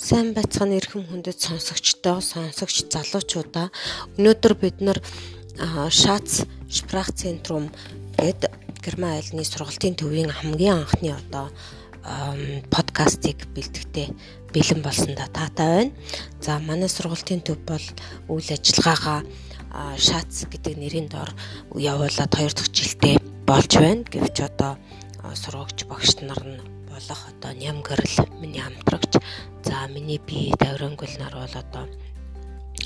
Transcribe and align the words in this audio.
Сайн 0.00 0.32
байцгаана 0.32 0.80
эрхэм 0.80 1.04
хүндэт 1.12 1.44
сонсогчдоо, 1.44 2.24
сонсогч 2.24 2.88
залуучуудаа 2.88 3.68
өнөөдөр 4.16 4.54
бид 4.56 4.80
нар 4.80 4.96
Шац 5.92 6.48
Шпрах 6.72 7.12
центрум 7.12 7.68
гэд 8.16 8.48
Герман 8.80 9.20
айлны 9.20 9.44
сургалтын 9.44 10.00
төвийн 10.00 10.32
хамгийн 10.32 10.88
анхны 10.88 11.12
одоо 11.12 11.52
подкастыг 12.72 13.44
бэлтгэхдээ 13.52 14.08
бэлэн 14.56 14.80
болсондоо 14.80 15.28
таатай 15.28 15.68
байна. 15.68 15.92
За 16.40 16.56
манай 16.56 16.88
сургалтын 16.88 17.44
төв 17.44 17.60
бол 17.68 17.84
үйл 18.32 18.48
ажиллагаагаа 18.56 19.20
Шац 20.00 20.48
гэдэг 20.48 20.80
нэрийн 20.80 21.12
дор 21.12 21.28
явуулаад 21.76 22.32
хоёр 22.32 22.56
дахь 22.56 22.72
жилдээ 22.72 23.20
болж 23.44 23.72
байна. 23.76 24.08
Гэвч 24.08 24.48
одоо 24.48 24.80
сургагч 25.36 25.84
багш 25.84 26.24
нар 26.24 26.40
нь 26.40 26.79
болох 26.90 27.22
одоо 27.30 27.52
ням 27.54 27.82
гэрэл 27.82 28.26
миний 28.40 28.60
хамтрагч 28.60 29.22
за 29.64 29.86
миний 29.88 30.18
бие 30.18 30.54
даврангуул 30.58 31.14
нар 31.18 31.34
бол 31.34 31.54
одоо 31.62 31.86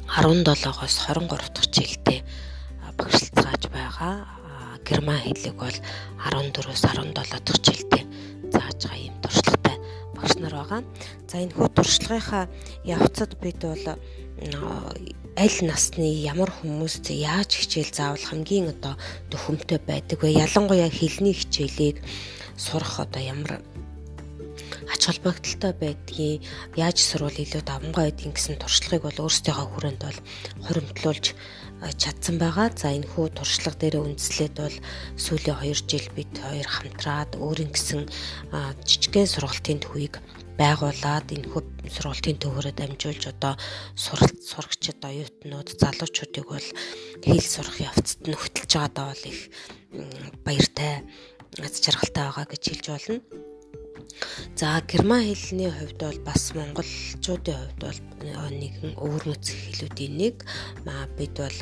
17-оос 0.07 0.95
23 1.09 1.29
дахь 1.29 1.71
жилдээ 1.73 2.21
багшлцгааж 2.99 3.63
байгаа. 3.73 4.29
Герман 4.85 5.19
хэлийг 5.19 5.57
бол 5.57 5.79
14-өөс 6.31 6.83
17 6.85 7.15
дахь 7.15 7.61
жилдээ 7.67 8.05
зааж 8.53 8.81
байгаа 8.85 9.07
юм 9.09 9.17
туршлагатай 9.23 9.77
багш 10.15 10.35
нар 10.37 10.55
байгаа. 10.55 10.81
За 11.29 11.37
энэ 11.41 11.55
хүү 11.57 11.69
туршлагынхаа 11.75 12.45
явцад 12.85 13.33
бид 13.41 13.59
бол 13.65 13.87
аль 15.35 15.59
насны 15.67 16.09
ямар 16.23 16.51
хүмүүст 16.61 17.11
яаж 17.11 17.51
хичээл 17.59 17.91
заавал 17.91 18.23
хамгийн 18.23 18.71
одоо 18.71 18.95
төхөмтэй 19.33 19.81
байдаг 19.83 20.23
вэ? 20.23 20.37
Ялангуяа 20.47 20.91
хэлний 20.93 21.35
хичээлийг 21.35 22.05
сурах 22.57 23.01
одоо 23.01 23.23
ямар 23.23 23.59
ач 24.93 25.03
холбогдолтой 25.09 25.73
байдгийг 25.79 26.43
яаж 26.77 26.99
сурвал 27.01 27.35
илүү 27.35 27.63
давмгай 27.65 28.11
байдгийг 28.11 28.35
гэсэн 28.37 28.61
туршлагыг 28.61 29.05
бол 29.07 29.23
өөрсдийнхөө 29.25 29.69
хүрээнд 29.73 30.03
бол 30.05 30.21
хоримтлуулж 30.67 31.27
чадсан 31.93 32.37
байгаа. 32.41 32.73
За 32.73 32.93
энэ 32.93 33.09
хүү 33.13 33.37
туршлага 33.37 33.77
дээр 33.77 34.01
үндэслээд 34.01 34.55
бол 34.57 34.77
сүүлийн 35.21 35.59
2 35.61 35.85
жил 35.91 36.09
бид 36.17 36.33
хоёр 36.41 36.69
хамтраад 36.69 37.33
өөрийн 37.37 37.73
гэсэн 37.73 38.09
жижигхэн 38.89 39.29
сургалтын 39.29 39.81
төвийг 39.85 40.21
байгуулад 40.57 41.29
энэ 41.35 41.51
хүү 41.51 41.63
сургалтын 41.91 42.39
төвөөрөө 42.41 42.75
дамжуулж 42.79 43.25
одоо 43.35 43.55
суралт 43.99 44.39
сурагчид 44.39 45.03
оюутнууд 45.03 45.69
залуучуудыг 45.77 46.47
бол 46.47 46.69
хэл 47.27 47.43
сурах 47.43 47.77
явцад 47.83 48.23
нь 48.23 48.39
хөтлж 48.39 48.71
байгаадаа 48.71 49.07
бол 49.11 49.25
их 49.27 49.41
баяртай 50.47 51.03
аз 51.59 51.75
жаргалтай 51.83 52.25
байгаа 52.31 52.47
гэж 52.49 52.63
хэлж 52.71 52.87
болно. 52.91 53.54
За 54.57 54.83
герман 54.91 55.23
хэлний 55.27 55.71
хувьд 55.71 55.99
бол 55.99 56.19
бас 56.27 56.55
монголчуудын 56.55 57.59
хувьд 57.59 57.79
бол 57.83 57.99
нэгэн 58.61 58.93
өвөрмөц 58.97 59.45
хэлүүдийн 59.51 60.15
нэг 60.23 60.37
маа 60.87 61.05
бид 61.19 61.35
бол 61.37 61.59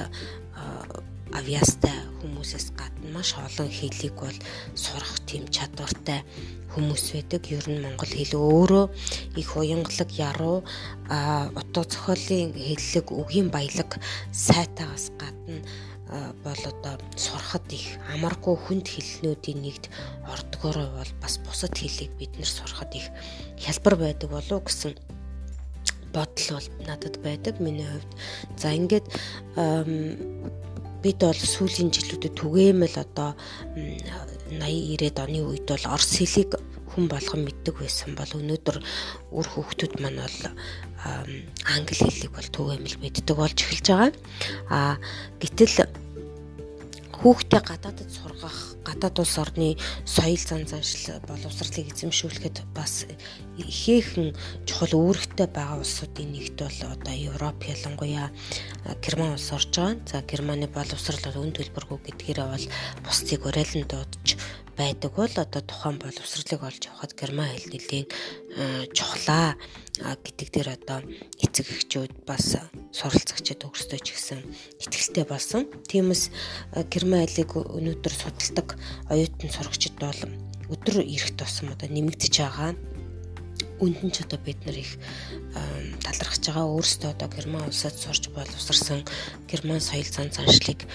авиастай 1.32 1.96
хүмүүсээс 2.20 2.76
гадна 2.76 3.08
маш 3.16 3.32
олон 3.40 3.70
хэлийг 3.72 4.14
бол 4.20 4.38
сурах 4.76 5.16
тийм 5.24 5.48
чадвартай 5.48 6.20
хүмүүс 6.72 7.04
байдаг. 7.16 7.42
Ер 7.48 7.66
нь 7.68 7.80
монгол 7.84 8.12
хэл 8.12 8.36
өөрөө 8.36 8.86
их 9.40 9.50
уянгалаг, 9.56 10.10
яруу, 10.12 10.64
утга 11.56 11.82
зохиолын 11.88 12.52
хэллэг, 12.56 13.06
үгийн 13.12 13.48
баялаг 13.52 13.96
сайтаагаас 14.32 15.12
гадна 15.20 15.64
бол 16.44 16.62
одоо 16.72 16.94
сурахад 17.16 17.66
их 17.72 17.96
амаргүй 18.12 18.56
хүнд 18.56 18.86
хэлнүүдийн 18.88 19.60
нэгд 19.64 19.84
ордгоороо 20.28 20.88
бол 20.98 21.12
бас 21.22 21.38
бусад 21.40 21.72
хэлийг 21.72 22.12
бид 22.20 22.32
нэр 22.36 22.50
сурахад 22.50 22.92
их 22.94 23.08
хялбар 23.56 23.96
байдаг 23.96 24.28
болов 24.30 24.64
гэсэн 24.68 24.92
бодол 26.12 26.48
бол 26.56 26.68
надад 26.86 27.16
байдаг 27.24 27.60
миний 27.60 27.88
хувьд. 27.88 28.12
За 28.60 28.76
ингээд 28.76 29.06
бид 31.02 31.18
бол 31.18 31.40
сүүлийн 31.40 31.90
жилүүдэд 31.90 32.34
түгээмэл 32.36 32.96
одоо 33.00 33.32
80 33.74 34.52
90-ад 34.52 35.18
оны 35.24 35.40
үед 35.48 35.64
бол 35.64 35.86
орс 35.96 36.20
хэлийг 36.20 36.60
хүн 36.92 37.08
болгон 37.08 37.48
мэддэг 37.48 37.74
байсан 37.80 38.12
бол 38.14 38.30
өнөөдөр 38.36 38.76
үр 39.32 39.46
хүүхдүүд 39.48 39.94
маань 39.98 40.20
бол 40.20 40.38
англи 41.72 41.96
хэлийг 41.96 42.32
бол 42.36 42.48
түгээмэл 42.52 43.02
мэддэг 43.02 43.36
болж 43.36 43.58
эхэлж 43.58 43.86
байгаа. 43.88 44.12
А 44.70 44.78
гэтэл 45.40 45.88
хүүхдээ 47.22 47.62
гадаадд 47.62 48.10
сургах, 48.10 48.74
гадаад 48.82 49.16
улс 49.22 49.38
орны 49.38 49.78
соёл 50.02 50.42
зан 50.42 50.66
заншил 50.66 51.22
боловсролыг 51.30 51.94
эзэмшүүлэхэд 51.94 52.66
бас 52.74 53.06
ихээхэн 53.62 54.34
чухал 54.66 54.98
үүрэгтэй 54.98 55.46
байгаа 55.46 55.78
улсуудын 55.78 56.34
нэгт 56.34 56.58
бол 56.58 56.78
одоо 56.90 57.14
Европ 57.14 57.62
ялангуяа 57.62 58.26
Герман 58.98 59.38
улс 59.38 59.54
орж 59.54 59.70
байгаа. 59.70 60.02
За 60.10 60.18
Германы 60.26 60.66
боловсрол 60.66 61.22
бол 61.22 61.46
үн 61.46 61.54
төлбөргүй 61.54 61.98
гэдгээрээ 62.10 62.48
бол 62.50 62.66
бусдыг 63.06 63.46
уриалан 63.46 63.86
дуудаж 63.86 64.34
байдаг 64.76 65.12
бол 65.14 65.28
одоо 65.28 65.62
тухайн 65.62 65.98
боловсролыг 66.00 66.62
олж 66.62 66.82
явахад 66.88 67.12
герман 67.12 67.48
хэл 67.52 67.72
нэлийн 67.72 68.06
чухлаа. 68.96 69.56
Гэдэг 70.00 70.48
дээр 70.48 70.68
одоо 70.80 71.04
эцэг 71.38 71.68
эхчүүд 71.68 72.24
бас 72.24 72.56
суралцагчид 72.96 73.68
өөрсдөө 73.68 74.00
ч 74.00 74.08
гэсэн 74.16 74.40
ихтгэлтэй 74.80 75.24
болсон. 75.28 75.68
Тиймээс 75.88 76.32
герман 76.88 77.28
хэлийг 77.28 77.52
өнөөдөр 77.52 78.14
судалдаг 78.16 78.80
оюутан 79.12 79.50
сурагчид 79.52 79.94
бол 80.00 80.20
өдөр 80.72 81.04
ирэх 81.04 81.36
тусам 81.36 81.76
одоо 81.76 81.88
нэмэгдэж 81.92 82.34
байгаа. 82.40 82.72
Үндэн 83.84 84.10
ч 84.10 84.24
одоо 84.24 84.40
бид 84.40 84.64
нар 84.64 84.80
их 84.80 84.96
талархаж 86.00 86.42
байгаа. 86.48 86.72
Өөрсдөө 86.72 87.10
одоо 87.12 87.28
герман 87.28 87.68
улсад 87.68 87.92
сурч 87.92 88.32
боловсрсан 88.32 89.04
герман 89.50 89.84
соёл 89.84 90.08
зан 90.08 90.32
заншлыг 90.32 90.88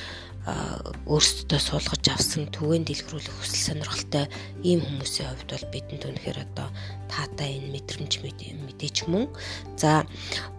өөрсдөө 0.47 1.59
суулгаж 1.59 2.05
авсан 2.07 2.47
түгээн 2.55 2.87
дэлгэрүүлэх 2.87 3.35
хүсэл 3.35 3.75
сонирхолтой 3.75 4.25
ийм 4.63 4.79
хүмүүсийн 4.79 5.27
хувьд 5.27 5.49
бол 5.51 5.67
бидэнд 5.75 6.03
үнэхээр 6.07 6.39
одоо 6.47 6.67
таатай 7.11 7.59
энэ 7.59 7.75
мэдрэмж 7.75 8.13
мэдээч 8.23 8.97
мөн. 9.11 9.27
За 9.75 10.07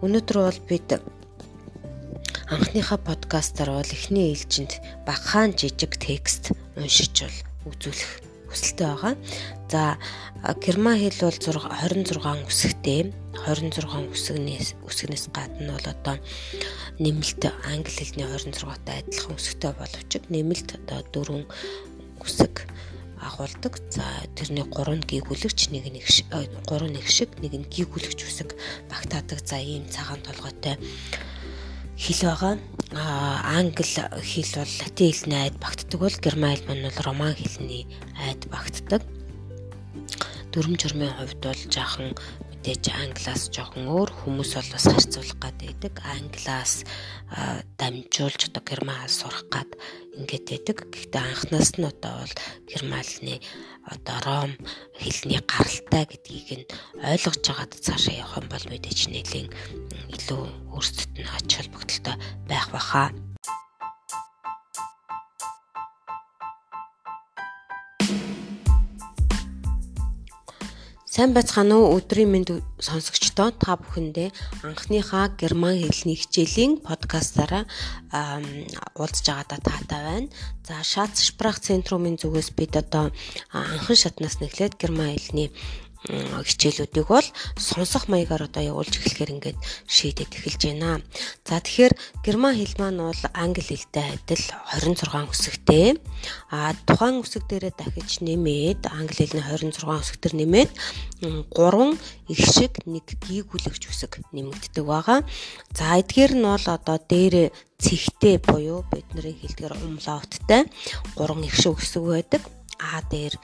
өнөөдөр 0.05 0.37
бол 0.45 0.61
бид 0.69 0.89
анхныхаа 2.53 3.01
подкастаар 3.01 3.81
бол 3.81 3.95
эхний 3.97 4.29
ээлжинд 4.29 4.77
багахан 5.09 5.57
жижиг 5.57 5.97
текст 5.97 6.53
уншиж 6.77 7.25
бол 7.25 7.73
үзүүлэх 7.73 8.28
хүсэлтэй 8.49 8.87
байгаа. 8.89 9.13
За 9.69 9.97
герман 10.59 10.97
хэл 10.97 11.29
бол 11.29 11.37
26 11.37 12.49
үсэгтэй. 12.49 13.13
26 13.45 14.11
үсгнээс 14.11 14.69
үсгнээс 14.83 15.25
гадна 15.31 15.77
бол 15.77 15.87
одоо 15.87 16.17
нэмэлт 16.99 17.47
англи 17.69 17.93
хэлний 17.93 18.27
26-тай 18.27 19.05
адилхан 19.05 19.37
үсэгтэй 19.39 19.71
боловч 19.77 20.11
нэмэлт 20.27 20.69
одоо 20.89 20.99
4 21.13 21.47
үсэг 22.25 22.67
агуулдаг. 23.21 23.73
За 23.91 24.03
тэрний 24.35 24.65
3 24.65 25.05
гийгүүлэгч, 25.07 25.71
нэг 25.71 25.91
нэг 25.91 26.05
3 26.09 26.91
нэг 26.91 27.05
шиг, 27.07 27.29
нэг 27.39 27.53
нь 27.55 27.69
гийгүүлэгч 27.71 28.19
үсэг 28.27 28.55
багтаадаг. 28.91 29.39
За 29.43 29.59
ийм 29.59 29.87
цагаан 29.87 30.19
толгойтой 30.23 30.75
хэл 31.99 32.21
байгаа. 32.23 32.55
Аа 32.95 33.59
англи 33.59 33.83
хэл 33.83 34.51
бол 34.55 34.73
латин 34.79 35.11
хэлний 35.11 35.41
айд 35.43 35.55
багтдаг 35.59 35.99
бол 35.99 36.15
герман 36.23 36.55
хэл 36.55 36.67
маань 36.67 36.85
бол 36.87 37.03
роман 37.05 37.33
хэлний 37.35 37.83
айд 38.25 38.41
багтдаг. 38.47 39.01
Дүрм 40.51 40.73
журмын 40.79 41.11
хувьд 41.19 41.43
бол 41.43 41.61
жаахан 41.75 42.15
мэдээж 42.69 42.93
англиас 42.93 43.49
жоохон 43.49 43.89
өөр 43.89 44.11
хүмүүс 44.13 44.53
бол 44.53 44.69
бас 44.69 44.85
харьцуулах 44.85 45.41
гад 45.41 45.57
байдаг. 45.57 45.93
Англиас 46.05 46.85
дамжуулж 47.81 48.41
одоо 48.45 48.61
герман 48.61 49.09
сурах 49.09 49.49
гад 49.49 49.73
ингээд 50.13 50.45
байдаг. 50.45 50.77
Гэхдээ 50.93 51.17
анхнаас 51.17 51.73
нь 51.81 51.89
одоо 51.89 52.21
бол 52.21 52.35
германы 52.69 53.41
одоо 53.89 54.17
ром 54.21 54.51
хэлний 55.01 55.41
гаралтай 55.49 56.05
гэдгийг 56.13 56.49
нь 56.61 56.69
ойлгож 57.01 57.41
байгаад 57.41 57.73
цаашаа 57.73 58.21
явах 58.21 58.37
юм 58.37 58.47
бол 58.53 58.65
мэдээж 58.69 58.99
нэлийн 59.09 59.49
илүү 60.13 60.69
өөрсдөд 60.69 61.09
нь 61.17 61.25
ач 61.25 61.49
холбогдолтой 61.49 62.15
байх 62.45 62.69
баха. 62.69 63.09
Сайн 71.09 71.33
байцгаана 71.33 71.73
уу 71.81 71.97
өдрийн 71.97 72.29
мэнд 72.29 72.49
сонсогчдоо 72.77 73.49
та 73.57 73.73
бүхэндээ 73.81 74.29
анхныхаа 74.61 75.33
герман 75.41 75.73
хэлний 75.81 76.13
хичээлийн 76.21 76.85
подкастаараа 76.85 77.65
уулзж 78.93 79.25
байгаадаа 79.25 79.57
таатай 79.57 80.01
байна. 80.05 80.29
За 80.69 80.85
Шац 80.85 81.25
Шпрах 81.25 81.57
центрумын 81.65 82.21
зүгээс 82.21 82.53
бид 82.53 82.77
одоо 82.77 83.09
анхан 83.49 83.97
шатнаас 83.97 84.37
нэхлээд 84.37 84.77
герман 84.77 85.17
хэлний 85.17 85.49
хичээлүүдийг 86.07 87.07
бол 87.11 87.27
сонсох 87.59 88.07
маягаар 88.07 88.47
одоо 88.47 88.63
явуулж 88.63 89.03
эхлэхээр 89.03 89.35
ингээд 89.35 89.59
шийдэж 89.83 90.31
эхэлж 90.31 90.61
байна. 90.71 91.03
За 91.43 91.59
тэгэхээр 91.59 91.93
герман 92.23 92.55
хэл 92.55 92.75
маань 92.79 93.03
бол 93.03 93.23
англи 93.35 93.63
хэлтэй 93.67 94.15
адил 94.15 94.43
26 94.79 95.27
үсэгтэй. 95.27 95.99
А 96.55 96.71
тухайн 96.87 97.19
үсэг 97.19 97.43
дээрээ 97.51 97.75
дахиж 97.75 98.23
нэмээд 98.23 98.87
англи 98.87 99.27
хэлний 99.27 99.43
26 99.43 99.83
үсэгтэр 99.83 100.33
нэмээд 100.39 100.71
3 101.19 101.99
их 102.31 102.41
шиг 102.47 102.79
нэг 102.87 103.05
гийгүүлэгч 103.19 103.83
үсэг 103.91 104.23
нэмэгддэг 104.31 104.85
байгаа. 104.87 105.27
За 105.75 105.99
эдгээр 105.99 106.31
нь 106.39 106.47
бол 106.47 106.63
одоо 106.63 106.95
дээр 106.95 107.51
цэгтэй 107.75 108.39
буюу 108.39 108.87
бидний 108.87 109.35
хэлдгээр 109.35 109.83
умлауттай 109.83 110.63
3 111.19 111.43
их 111.43 111.55
шиг 111.59 111.75
үсэг 111.75 112.03
байдаг. 112.07 112.43
А 112.79 113.03
дээр 113.11 113.35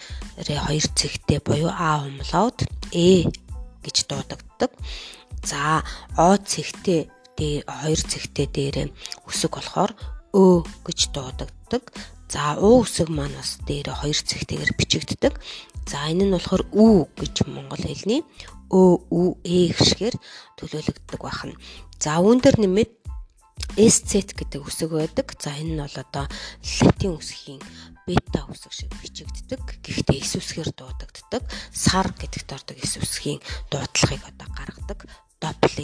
хоёр 0.47 0.87
цэгтэй 0.95 1.39
буюу 1.43 1.69
А 1.69 2.07
умлаут 2.07 2.63
Э 2.95 3.27
гэж 3.83 4.07
дуудагддаг. 4.07 4.71
За 5.43 5.83
О 6.15 6.39
цэгтэй 6.39 7.11
дээр 7.35 7.67
хоёр 7.67 7.99
цэгтэй 7.99 8.47
дээр 8.47 8.75
үсэг 9.27 9.59
болохоор 9.59 9.91
Ө 10.31 10.63
гэж 10.87 10.99
дуудагддаг. 11.11 11.83
За 12.31 12.55
У 12.57 12.81
үсэг 12.81 13.11
маань 13.11 13.35
бас 13.35 13.59
дээр 13.67 13.91
хоёр 13.91 14.15
цэгтэйгээр 14.15 14.71
бичигддэг. 14.79 15.33
За 15.85 16.07
энэ 16.07 16.25
нь 16.25 16.35
болохоор 16.35 16.63
Ү 16.71 17.05
гэж 17.19 17.45
монгол 17.51 17.83
хэлний 17.83 18.23
Ө 18.71 19.03
Ү 19.11 19.35
Э 19.43 19.75
гişгээр 19.75 20.15
төлөөлөгддөг 20.57 21.21
байна. 21.21 21.59
За 21.99 22.23
үүн 22.23 22.39
дээр 22.39 22.57
нэмээд 22.63 22.91
SZ 23.75 24.31
гэдэг 24.31 24.63
үсэг 24.63 24.89
байдаг. 24.95 25.27
За 25.39 25.51
энэ 25.55 25.75
нь 25.75 25.81
бол 25.83 25.97
одоо 25.99 26.25
латин 26.81 27.19
үсгийн 27.19 27.61
бета 28.07 28.45
үсэг 28.49 28.71
шиг 28.71 28.91
бичигддэг. 29.01 29.61
Гэхдээ 29.81 30.21
эс 30.21 30.37
үсгээр 30.37 30.71
дуудагддаг. 30.77 31.43
Сар 31.73 32.13
гэдэгт 32.15 32.49
ордог 32.53 32.77
эс 32.77 32.97
үсгийн 33.01 33.41
дуудлагыг 33.73 34.23
одоо 34.23 34.47
гаргадаг. 34.53 35.09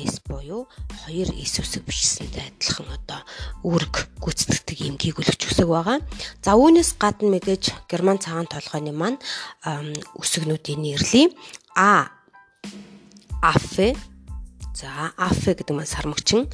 S 0.08 0.24
буюу 0.26 0.66
хоёр 1.06 1.30
үсэг 1.62 1.86
бичсэнтэй 1.86 2.50
адилхан 2.50 2.88
одоо 2.98 3.22
үүрэг 3.62 4.10
гүйцэтгэдэг 4.18 4.78
юм 4.90 4.96
гүйгүүлэгч 4.98 5.42
үсэг 5.52 5.68
байгаа. 5.70 6.02
За 6.42 6.58
үүнээс 6.58 6.98
гадна 6.98 7.30
мэдээж 7.30 7.86
герман 7.86 8.18
цагаан 8.18 8.50
толгойн 8.50 8.90
маань 8.96 9.22
үсэгнүүдийн 10.18 10.82
нэрлэе. 10.82 11.30
А 11.78 12.10
Афе 13.42 13.94
За 14.74 15.14
Афе 15.18 15.54
гэдэг 15.54 15.76
маань 15.76 15.90
сармөгчин. 15.94 16.48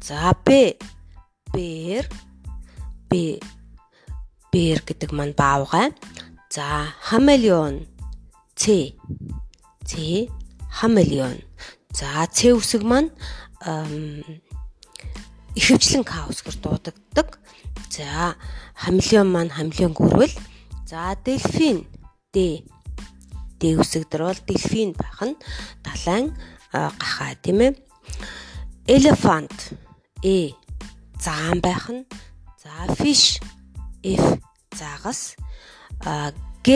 За 0.00 0.32
Б 0.44 0.78
Бэр 1.52 2.06
Б 3.10 3.40
бээр 4.52 4.80
гэдэг 4.86 5.10
маань 5.12 5.34
баавгай. 5.36 5.92
За 6.50 6.92
хамелеон 7.00 7.86
Ц 8.54 8.94
Ц 9.84 9.92
хамелеон. 10.70 11.42
За 11.92 12.26
Ц 12.30 12.52
үсэг 12.54 12.82
маань 12.82 13.10
ихэвчлэн 15.58 16.04
К 16.04 16.28
үсгэр 16.30 16.56
дуудагддаг. 16.62 17.38
За 17.90 18.36
хамелеон 18.74 19.28
маань 19.32 19.52
хамелеон 19.52 19.92
гүрвэл 19.96 20.34
за 20.86 21.16
дельфин 21.24 21.86
Д 22.32 22.62
Д 23.60 23.62
үсэг 23.80 24.08
дээр 24.08 24.28
бол 24.28 24.40
дельфин 24.46 24.92
байх 24.92 25.20
нь 25.24 25.36
далайн 25.84 26.36
гахаа 26.72 27.34
тийм 27.42 27.60
ээ. 27.60 27.72
Elephant 28.86 29.74
Э 30.22 30.52
заан 31.20 31.60
байх 31.60 31.88
нь. 31.90 32.04
За 32.62 32.92
fish 32.94 33.40
F 34.06 34.38
загас 34.78 35.34
Г 36.66 36.68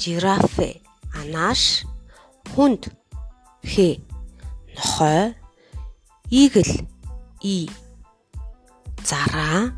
жирафе 0.00 0.82
анааш 1.20 1.62
хүнд 2.52 2.82
Х 3.70 3.74
нохой 4.74 5.36
игэл 6.30 6.72
И 7.42 7.70
зараа 9.08 9.70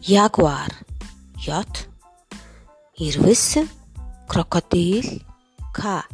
ягуар 0.00 0.72
ёт 1.58 1.74
ирвэс 2.96 3.58
крокодил 4.30 5.08
К 5.76 6.06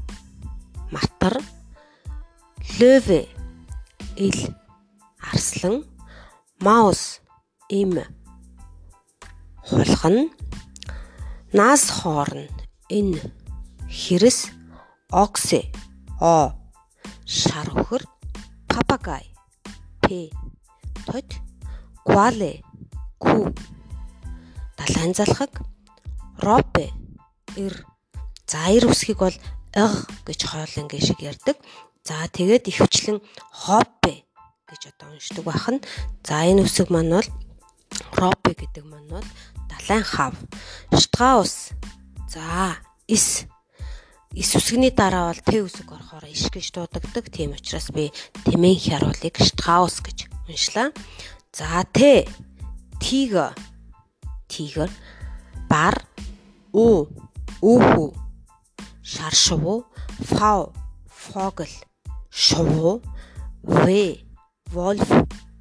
матар 0.90 1.36
лövе 2.78 3.28
ил 4.16 4.38
арслан 5.30 5.84
маус 6.58 7.20
им 7.68 7.92
хулгана. 9.68 10.30
Наас 11.52 11.90
хоорн 11.90 12.48
энэ 12.88 13.20
хэрэс 13.90 14.50
оксе 15.10 15.60
о. 16.20 16.54
Шар 17.26 17.68
өхөр. 17.74 18.02
Папагай. 18.70 19.26
П. 20.00 20.30
Тод 21.06 21.26
квале 22.06 22.62
ку. 23.18 23.52
Далайн 24.78 25.14
залхаг. 25.14 25.50
Ропе. 26.38 26.90
Эр. 27.56 27.84
За 28.46 28.70
эр 28.70 28.86
үсгийг 28.86 29.18
бол 29.18 29.34
ыг 29.76 29.92
гэж 30.24 30.40
хоолын 30.48 30.88
гээ 30.88 31.02
шиг 31.04 31.20
ярддаг 31.20 31.56
за 32.06 32.24
тэгээд 32.32 32.70
ихвчлэн 32.70 33.18
хопе 33.52 34.24
гэж 34.70 34.94
одоо 34.94 35.12
уншдаг 35.12 35.44
бахан 35.44 35.76
за 36.24 36.48
энэ 36.48 36.64
үсэг 36.64 36.88
маань 36.88 37.12
бол 37.12 37.28
ропе 38.12 38.52
гэдэг 38.54 38.84
бол 38.84 39.24
далайн 39.68 40.04
хав. 40.04 40.34
Штгаус 40.92 41.70
за 42.28 42.76
ис. 43.06 43.46
Ис 44.32 44.50
үсгний 44.56 44.90
дараа 44.90 45.32
бол 45.32 45.40
т 45.40 45.62
үсэг 45.62 45.88
орохоор 45.92 46.26
иш 46.28 46.50
гэж 46.52 46.72
дуудагддаг. 46.72 47.32
Тийм 47.32 47.56
учраас 47.56 47.88
би 47.90 48.12
тэмээн 48.44 48.76
хяруулыг 48.76 49.36
штгаус 49.40 50.04
гэж 50.04 50.28
уншлаа. 50.48 50.92
За 51.52 51.84
т 51.92 52.28
тиг 53.00 53.32
тигр. 54.48 54.90
Бар. 55.68 55.96
У. 56.72 57.06
Үхүү 57.62 58.12
шар 59.02 59.34
шувуу 59.34 59.86
фау. 60.20 60.74
Фогл. 61.08 61.72
Шувуу 62.30 63.02
в 63.62 63.86
волф 64.70 65.10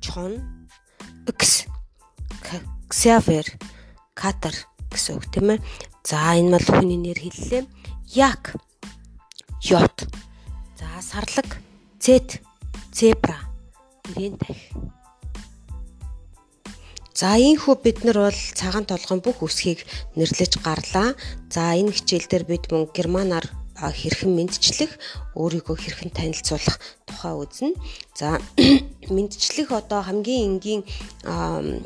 чон. 0.01 0.65
X 1.25 1.64
Xavier 2.95 3.44
Катар 4.15 4.56
гэсэн 4.88 5.19
үг 5.19 5.27
тийм 5.27 5.59
ээ. 5.59 5.59
За 6.07 6.31
энэ 6.39 6.56
бол 6.56 6.68
хүний 6.80 6.95
нэр 6.95 7.19
хэллээ. 7.19 7.68
Як 8.15 8.56
Йот. 9.68 10.07
За 10.80 10.88
сарлаг 11.03 11.59
Z 12.00 12.39
зебра 12.95 13.36
ирэн 14.15 14.39
тах. 14.39 14.56
За 17.12 17.36
ийхүү 17.36 17.75
бид 17.83 18.07
нар 18.07 18.31
бол 18.31 18.42
цагаан 18.56 18.88
толгойн 18.88 19.19
бүх 19.19 19.44
үсгийг 19.44 19.83
нэрлэж 20.15 20.63
гарлаа. 20.63 21.19
За 21.51 21.75
энэ 21.75 21.92
хичээл 21.92 22.31
дээр 22.31 22.45
бид 22.47 22.71
мөн 22.71 22.88
германаар 22.95 23.44
хэрхэн 23.92 24.31
мэдчлэх, 24.33 24.92
өөрийгөө 25.35 25.75
хэрхэн 25.75 26.11
танилцуулах 26.15 26.77
тухай 27.06 27.33
үзнэ. 27.35 27.73
За 28.15 28.39
мэдчлэх 29.13 29.69
одоо 29.71 30.01
хамгийн 30.01 30.57
энгийн 30.57 30.81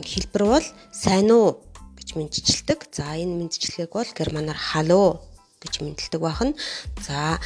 хэлбэр 0.04 0.44
бол 0.46 0.68
сайн 0.92 1.32
уу 1.32 1.60
гэж 1.98 2.16
мэдчилдэг. 2.16 2.80
За 2.92 3.16
энэ 3.18 3.48
мэдчилгээг 3.48 3.92
бол 3.94 4.10
германаар 4.16 4.58
халуу 4.58 5.24
гэж 5.60 5.84
мэдлдэг 5.84 6.22
байна. 6.22 6.56
За 7.04 7.40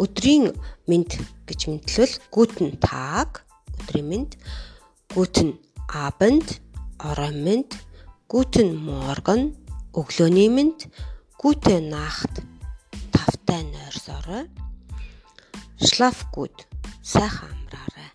өдрийн 0.00 0.56
мэд 0.88 1.20
гэж 1.44 1.60
мэдлвэл 1.68 2.14
guten 2.32 2.80
tag 2.80 3.44
өдрийн 3.76 4.08
мэд 4.08 4.30
guten 5.14 5.60
abend 5.92 6.60
орой 6.98 7.32
мэд 7.34 7.76
guten 8.28 8.76
morgen 8.76 9.54
өглөөний 9.92 10.48
мэд 10.48 10.88
gute 11.40 11.80
nacht 11.80 12.44
тавтай 13.50 13.66
нойрсорой 13.66 14.44
schlaf 15.82 16.22
gut 16.30 16.54
сайхан 17.02 17.50
амраарай 17.50 18.10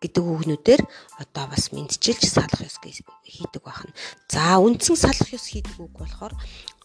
гэдэг 0.00 0.24
үгнүүдээр 0.24 0.82
одоо 1.20 1.44
бас 1.52 1.68
мэдчилж 1.68 2.24
салах 2.24 2.64
ёс 2.64 2.80
хийдэг 2.80 3.60
байна. 3.60 3.92
За 4.32 4.56
үндсэн 4.56 4.96
салах 4.96 5.28
ёс 5.36 5.52
хийдэг 5.52 5.76
үг 5.76 5.92
болохоор 6.00 6.32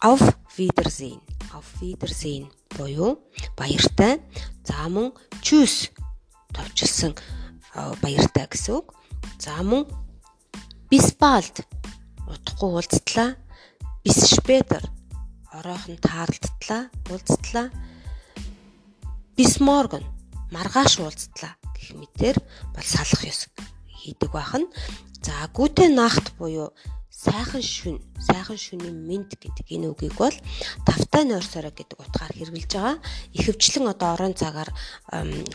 auf 0.04 0.20
Wiedersehen. 0.60 1.24
Auf 1.56 1.64
Wiedersehen 1.80 2.52
буюу 2.76 3.24
баяртай. 3.56 4.20
За 4.68 4.84
мөн 4.92 5.16
tschüss 5.40 5.96
товчлсон 6.52 7.16
баяртай 8.04 8.52
гэсэн 8.52 8.76
үг. 8.76 8.92
За 9.40 9.64
мөн 9.64 9.88
bis 10.92 11.16
bald 11.16 11.64
удахгүй 12.28 12.76
уулзтлаа. 12.76 13.40
Bis 14.04 14.20
später 14.28 14.84
оройхон 15.58 15.98
таарлалтлаа, 16.02 16.90
уулзтлаа. 17.10 17.68
Morgen 19.60 20.04
маргааш 20.54 21.02
уулзтлаа 21.02 21.54
гэх 21.74 21.98
мэтэр 21.98 22.38
бол 22.74 22.86
салах 22.86 23.22
ёс 23.26 23.50
хийдэг 24.02 24.32
бахан. 24.32 24.70
За 25.26 25.34
гүтэ 25.50 25.90
нахт 25.90 26.36
буюу 26.38 26.70
сайхан 27.10 27.64
шүн, 27.64 27.98
сайхан 28.20 28.58
шүний 28.60 28.92
мэд 28.92 29.34
гэдэг 29.42 29.66
энэ 29.74 29.88
үгийг 29.90 30.14
бол 30.20 30.36
тавтай 30.86 31.24
нойрсороо 31.26 31.72
гэдэг 31.74 31.98
утгаар 31.98 32.34
хэрэгжилж 32.36 32.74
байгаа. 32.76 32.98
Ихэвчлэн 33.38 33.88
одоо 33.90 34.10
орон 34.14 34.34
цагаар 34.36 34.70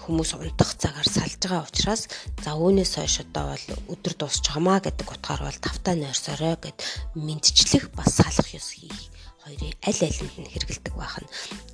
хүмүүс 0.03 0.31
унтах 0.35 0.73
цагаар 0.81 1.07
салж 1.07 1.39
байгаа 1.39 1.69
учраас 1.69 2.09
за 2.43 2.51
үүнээс 2.57 2.93
хойш 2.97 3.15
одоо 3.23 3.53
бол 3.53 3.65
өдөр 3.93 4.15
дуусч 4.17 4.45
байгаамаа 4.49 4.79
гэдэг 4.81 5.07
утгаар 5.13 5.43
бол 5.45 5.59
тавтай 5.61 5.95
нойрсороо 6.01 6.57
гэд 6.57 6.79
мэдчлэх 7.15 7.93
бас 7.93 8.17
салах 8.19 8.49
ёс 8.57 8.69
хийх 8.73 9.13
хоёрын 9.45 9.75
аль 9.89 10.03
алинд 10.09 10.35
нь 10.39 10.51
хэрэгэлдэг 10.53 10.95
байх 10.97 11.17
нь. 11.23 11.31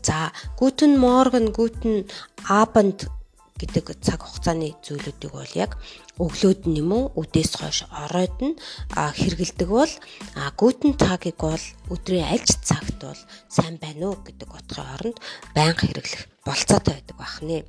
За 0.06 0.32
Guten 0.58 0.98
Morgen, 1.00 1.52
Guten 1.56 2.08
Abend 2.48 3.08
гэдэг 3.54 4.02
цаг 4.02 4.26
хугацааны 4.26 4.74
зүйлүүдийг 4.82 5.32
бол 5.32 5.52
яг 5.54 5.78
өглөөд 6.18 6.66
нь 6.66 6.82
юм 6.82 6.90
уу 6.90 7.04
үдээс 7.14 7.52
хойш 7.62 7.86
оройд 7.86 8.34
нь 8.42 8.58
хэрэгэлдэг 8.92 9.68
бол 9.70 9.92
Guten 10.58 10.92
Tag-ыг 10.98 11.38
бол 11.38 11.64
өдрийн 11.88 12.26
аль 12.26 12.42
ч 12.42 12.58
цагт 12.66 12.98
бол 12.98 13.20
сайн 13.46 13.78
байна 13.78 14.10
уу 14.10 14.18
гэдэг 14.26 14.50
утгын 14.50 14.90
оронд 14.94 15.16
байнга 15.54 15.86
хэрэглэх 15.86 16.22
болцоотой 16.42 16.98
байдаг 16.98 17.16
бахнэ. 17.16 17.62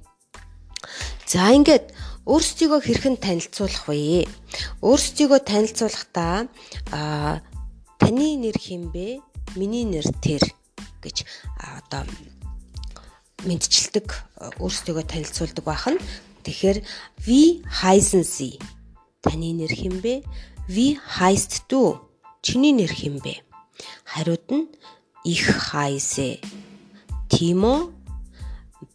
За 1.30 1.54
ингээд 1.54 1.94
өөрсдийгөө 2.26 2.82
хэрхэн 2.82 3.18
танилцуулах 3.22 3.86
вэ? 3.86 4.26
Өөрсдийгөө 4.82 5.40
танилцуулахдаа 5.46 6.50
таны 8.02 8.28
нэр 8.42 8.58
хинбэ? 8.58 9.22
Миний 9.56 9.88
нэр 9.88 10.08
тэр 10.20 10.44
гэж 11.00 11.24
одоо 11.58 12.04
мэдчилдэг 13.48 14.08
өөрсдөө 14.60 15.04
танилцуулдаг 15.08 15.64
байх 15.64 15.86
нь. 15.88 16.00
Тэгэхээр 16.44 16.78
wie 17.26 17.64
heißen 17.64 18.24
Sie? 18.24 18.60
Таны 19.24 19.56
нэр 19.56 19.72
хэн 19.72 19.98
бэ? 20.04 20.22
Wie 20.68 21.00
heißt 21.00 21.72
du? 21.72 22.04
Чиний 22.46 22.74
нэр 22.76 22.92
хэн 22.92 23.18
бэ? 23.24 23.42
Хариуд 24.04 24.46
нь 24.52 24.68
ich 25.24 25.46
heiße 25.48 26.38
Timo. 27.30 27.94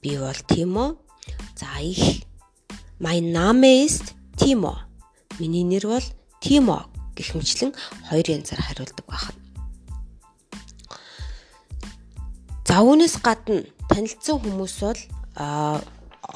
Би 0.00 0.18
бол 0.18 0.40
Timo. 0.46 1.00
За 1.56 1.66
ich 1.80 2.26
mein 2.98 3.32
Name 3.32 3.84
ist 3.84 4.14
Timo. 4.36 4.76
Миний 5.38 5.64
нэр 5.64 5.86
бол 5.88 6.06
Timo 6.40 6.86
гэх 7.16 7.34
мэтлэн 7.34 7.74
хоёр 8.08 8.26
янзаар 8.28 8.62
хариулдаг 8.62 9.06
байна. 9.08 9.39
За 12.70 12.86
үүнээс 12.86 13.18
гадна 13.18 13.66
танилцсан 13.90 14.38
хүмүүс 14.46 14.74
бол 14.86 15.00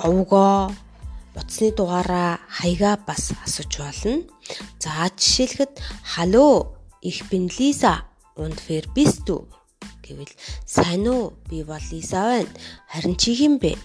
овгоо 0.03 0.75
утасны 1.39 1.71
дугаараа 1.71 2.43
хаягаа 2.51 2.99
бас 3.07 3.31
асууж 3.47 3.79
болно. 3.79 4.27
За 4.83 5.07
жишээлхэд 5.15 5.79
халlo 6.03 6.75
их 7.07 7.23
Lisa 7.31 8.03
und 8.35 8.59
wer 8.67 8.83
bist 8.99 9.31
du 9.31 9.47
гэвэл 10.03 10.35
сайн 10.67 11.07
уу 11.07 11.39
би 11.47 11.63
бол 11.63 11.79
Лиса 11.95 12.27
байна. 12.27 12.51
Харин 12.91 13.15
чи 13.15 13.39
хэм 13.39 13.63
бэ? 13.63 13.79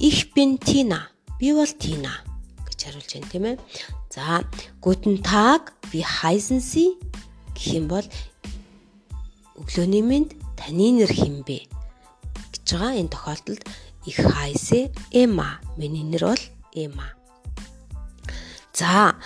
Ich 0.00 0.32
bin 0.32 0.56
Tina. 0.56 1.12
Би 1.36 1.52
бол 1.52 1.68
Тина 1.68 2.24
гэж 2.72 2.88
хариулж 2.88 3.12
байна 3.12 3.28
тийм 3.28 3.44
ээ. 3.52 3.60
За 4.08 4.48
guten 4.80 5.20
Tag 5.20 5.76
wie 5.92 6.08
heißen 6.08 6.56
Sie 6.56 6.96
гэх 7.52 7.76
юм 7.76 7.92
бол 7.92 8.06
өглөөний 9.60 10.00
мэнд 10.00 10.40
таны 10.56 10.96
нэр 10.96 11.12
хэм 11.12 11.44
бэ? 11.44 11.81
Байгаа. 12.72 12.98
Энэ 12.98 13.12
тохиолдолд 13.12 13.62
их 14.04 14.16
хайсе 14.16 14.92
эма. 15.10 15.60
Миний 15.76 16.04
нэр 16.04 16.24
бол 16.32 16.44
эма. 16.74 17.12
За 18.72 19.16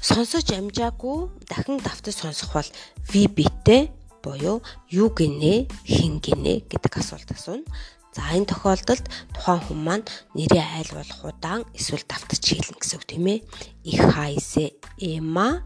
сонсож 0.00 0.46
амжаагүй 0.50 1.30
дахин 1.50 1.78
давтаж 1.78 2.14
сонсох 2.14 2.52
бол 2.54 2.68
битэ 3.12 3.90
буюу 4.22 4.62
юу 4.90 5.08
гинэ 5.10 5.68
хин 5.84 6.18
гинэ 6.22 6.66
гэдэг 6.70 6.98
асуулт 6.98 7.30
асууна. 7.30 7.66
За 8.14 8.22
энэ 8.36 8.46
тохиолдолд 8.46 9.06
тухайн 9.34 9.60
хүн 9.62 9.80
маань 9.82 10.06
нэрээ 10.34 10.64
айл 10.78 10.90
болох 10.94 11.20
удаан 11.24 11.62
эсвэл 11.74 12.04
давтаж 12.06 12.42
хэлнэ 12.44 12.78
гэсэн 12.78 12.98
үг 12.98 13.04
тийм 13.08 13.26
ээ. 13.26 13.38
Их 13.88 14.00
хайсе 14.14 14.76
эма 14.98 15.64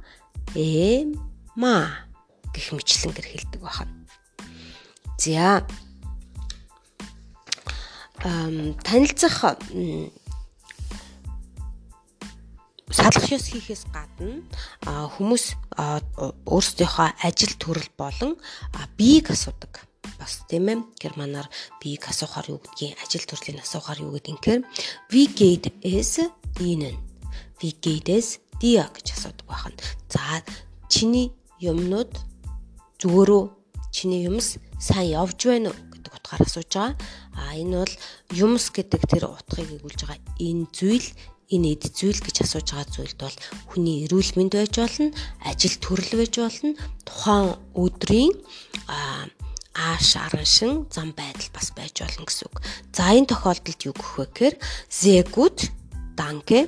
эма 0.54 2.06
гэх 2.54 2.72
мэтлэн 2.72 3.12
гэр 3.12 3.26
хэлдэг 3.26 3.60
байна. 3.60 3.94
За 5.18 5.66
танилцах 8.20 9.56
салах 12.96 13.26
ёс 13.30 13.46
хийхээс 13.52 13.84
гадна 13.92 14.40
хүмүүс 15.14 15.44
өөрсдийнхөө 16.48 17.08
ажил 17.28 17.54
төрөл 17.60 17.90
болон 17.98 18.32
биеийг 18.96 19.30
асуудаг. 19.34 19.84
Бас 20.16 20.46
тийм 20.48 20.70
ээ 20.72 20.78
германаар 21.02 21.50
биеийг 21.82 22.08
асуухаар 22.08 22.46
юу 22.56 22.60
гэдгийг 22.62 22.96
ажил 23.02 23.26
төрлийн 23.26 23.60
асуухаар 23.60 24.00
юу 24.00 24.16
гэдэг 24.16 24.32
инхээр 24.32 24.62
wie 25.12 25.28
geht 25.28 25.74
es 25.82 26.22
ihnen 26.62 26.96
wie 27.60 27.74
geht 27.76 28.08
es 28.08 28.40
dir 28.60 28.88
гэж 28.94 29.06
асуудаг 29.12 29.46
байна. 29.50 29.76
За 30.08 30.40
чиний 30.88 31.34
юмнууд 31.60 32.16
зүгээрөө 33.02 33.44
чиний 33.92 34.24
юмс 34.24 34.56
сайн 34.80 35.20
явж 35.20 35.36
байна 35.44 35.70
уу 35.74 35.95
утгаар 36.26 36.42
асууж 36.42 36.70
байгаа. 36.74 36.98
А 37.38 37.54
энэ 37.54 37.86
бол 37.86 37.94
юмс 38.34 38.74
гэдэг 38.74 39.02
тэр 39.06 39.30
утгыг 39.30 39.78
өгүүлж 39.78 40.00
байгаа 40.02 40.18
энэ 40.42 40.66
зүйл 40.74 41.08
энэ 41.54 41.78
эд 41.78 41.84
зүйл 41.94 42.18
гэж 42.18 42.42
асууж 42.42 42.66
байгаа 42.74 42.90
зүйлд 42.90 43.18
бол 43.22 43.36
хүний 43.70 44.02
эрүүл 44.10 44.34
мэнд 44.34 44.58
байж 44.58 44.74
болно, 44.82 45.14
ажил 45.46 45.76
төрөл 45.78 46.12
байж 46.18 46.34
болно, 46.42 46.70
тухайн 47.06 47.54
өдрийн 47.78 48.34
ааш 48.90 50.08
араншин 50.26 50.90
зам 50.90 51.14
байдал 51.14 51.50
бас 51.54 51.70
байж 51.70 52.02
болно 52.02 52.26
гэсэн 52.26 52.50
үг. 52.50 52.56
За 52.90 53.14
энэ 53.14 53.30
тохиолдолд 53.30 53.80
юу 53.86 53.94
гэх 53.94 54.12
вэ 54.18 54.26
гэхээр 54.26 54.54
sehr 54.90 55.22
gut, 55.30 55.70
danke 56.18 56.66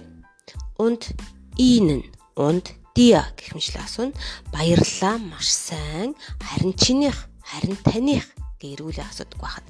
und 0.78 1.10
ihnen 1.58 2.06
und 2.38 2.70
dir 2.94 3.26
гэх 3.34 3.58
мэтлээ 3.58 3.82
асууна. 3.82 4.14
Баярлалаа, 4.54 5.18
маш 5.18 5.50
сайн. 5.50 6.14
Харин 6.38 6.76
чинийх, 6.78 7.26
харин 7.42 7.74
таних 7.82 8.37
гэрүүлээ 8.60 9.06
асуудаг 9.06 9.38
байхад. 9.40 9.64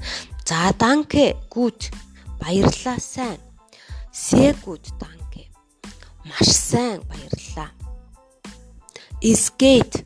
За 0.44 0.72
данке 0.72 1.36
гүт 1.52 1.92
баярлалаа 2.40 2.98
сайн. 2.98 3.40
Сэ 4.12 4.56
гүт 4.64 4.92
данке. 5.00 5.48
Маш 6.24 6.48
сайн 6.48 7.04
баярлалаа. 7.08 7.70
Искет 9.20 10.04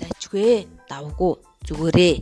дажгүй 0.00 0.66
давгүй 0.90 1.34
зүгээрээ 1.66 2.14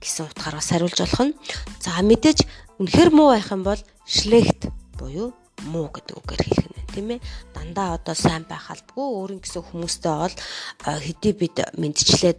гэсэн 0.00 0.26
утгаараас 0.30 0.70
хариулж 0.70 0.98
болох 0.98 1.22
нь. 1.26 1.38
За 1.82 1.98
мэдээж 2.02 2.46
үнэхэр 2.78 3.10
муу 3.10 3.34
байх 3.34 3.50
юм 3.50 3.62
бол 3.66 3.80
шлехт 4.06 4.70
буюу 4.98 5.34
муу 5.66 5.90
гэдэг 5.90 6.14
үгээр 6.18 6.42
хэлэх 6.46 6.68
нь 6.70 6.78
тийм 6.94 7.08
ээ 7.14 7.20
дандаа 7.54 7.98
одоо 7.98 8.14
сайн 8.14 8.44
байх 8.46 8.70
албагүй 8.70 9.06
өөрийн 9.06 9.42
гэсэн 9.42 9.62
хүмүүстэй 9.66 10.14
бол 10.18 10.36
хэдий 10.82 11.34
бид 11.34 11.56
мэдчлээд 11.78 12.38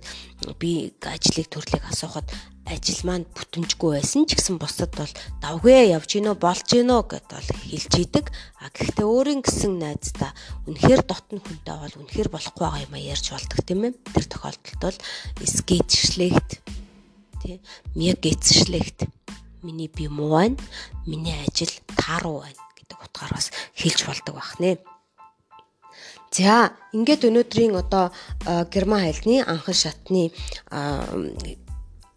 би 0.59 0.91
ажлыг 1.03 1.47
төрлийг 1.47 1.83
асуухад 1.87 2.27
ажил 2.69 3.01
маань 3.07 3.25
бүтэмжгүй 3.33 3.97
байсан 3.97 4.29
ч 4.29 4.37
гэсэн 4.37 4.61
бусдад 4.61 4.93
бол 4.93 5.13
давгүй 5.41 5.89
явж 5.89 6.09
гинөө 6.13 6.35
болж 6.37 6.65
гинөө 6.69 7.01
гэдээ 7.09 7.39
бол 7.41 7.49
хэлж 7.65 7.93
идэг. 7.97 8.25
А 8.61 8.69
гэхдээ 8.69 9.07
өөрийн 9.09 9.41
гэсэн 9.41 9.73
найздаа 9.81 10.31
үнэхээр 10.69 11.01
дотн 11.01 11.41
хүнтэй 11.41 11.75
бол 11.81 11.95
үнэхээр 12.05 12.29
болохгүй 12.29 12.61
байгаа 12.61 12.85
юм 12.85 12.93
а 12.93 13.01
ярьж 13.01 13.25
болдог 13.33 13.59
тийм 13.65 13.81
ээ. 13.89 13.97
Тэр 14.13 14.25
тохиолдолд 14.29 14.99
бол 15.01 15.49
скетчлэгт 15.49 16.49
тий 17.41 17.57
мегетчлэгт 17.97 19.09
миний 19.65 19.89
би 19.89 20.05
муу 20.05 20.37
байна. 20.37 20.61
Миний 21.09 21.33
ажил 21.41 21.73
тааруу 21.97 22.45
байна 22.45 22.68
утгаар 23.09 23.33
бас 23.33 23.49
хэлж 23.75 24.05
болдог 24.05 24.35
байх 24.37 24.53
нэ. 24.61 24.77
За 26.31 26.77
ингээд 26.93 27.25
өнөөдрийн 27.25 27.73
одоо 27.73 28.13
герман 28.69 29.01
хэлний 29.09 29.41
анхан 29.41 29.73
шатны 29.73 30.29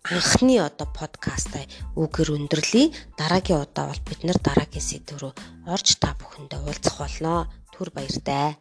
анхны 0.04 0.60
одоо 0.60 0.88
подкастаа 0.92 1.64
үгээр 1.96 2.36
өндөрлөе. 2.36 2.92
Дараагийн 3.16 3.64
удаа 3.64 3.88
бол 3.88 4.02
бид 4.04 4.20
нар 4.28 4.38
дараагийн 4.42 4.84
сэдв 4.84 5.16
рүү 5.16 5.32
орж 5.72 5.88
та 5.96 6.12
бүхэндээ 6.20 6.60
уулзах 6.60 6.96
болно. 7.00 7.48
Түр 7.72 7.88
баяртай. 7.94 8.60